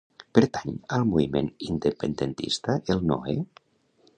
Pertany 0.35 0.71
al 0.97 1.05
moviment 1.09 1.51
independentista 1.67 2.79
el 2.95 3.05
Noe? 3.13 3.37